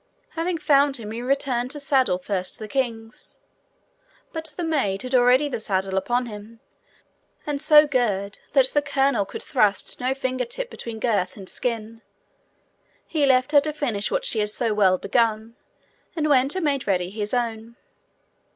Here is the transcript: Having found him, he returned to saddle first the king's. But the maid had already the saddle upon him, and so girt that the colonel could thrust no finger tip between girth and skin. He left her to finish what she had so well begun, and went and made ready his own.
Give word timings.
Having 0.29 0.57
found 0.57 0.97
him, 0.97 1.11
he 1.11 1.21
returned 1.21 1.69
to 1.69 1.79
saddle 1.79 2.17
first 2.17 2.57
the 2.57 2.67
king's. 2.67 3.37
But 4.33 4.51
the 4.57 4.63
maid 4.63 5.03
had 5.03 5.13
already 5.13 5.47
the 5.47 5.59
saddle 5.59 5.95
upon 5.95 6.25
him, 6.25 6.59
and 7.45 7.61
so 7.61 7.85
girt 7.85 8.39
that 8.53 8.65
the 8.69 8.81
colonel 8.81 9.25
could 9.25 9.43
thrust 9.43 9.99
no 9.99 10.15
finger 10.15 10.45
tip 10.45 10.71
between 10.71 10.97
girth 10.99 11.37
and 11.37 11.47
skin. 11.47 12.01
He 13.05 13.27
left 13.27 13.51
her 13.51 13.59
to 13.61 13.71
finish 13.73 14.09
what 14.09 14.25
she 14.25 14.39
had 14.39 14.49
so 14.49 14.73
well 14.73 14.97
begun, 14.97 15.55
and 16.15 16.27
went 16.27 16.55
and 16.55 16.65
made 16.65 16.87
ready 16.87 17.11
his 17.11 17.31
own. 17.31 17.75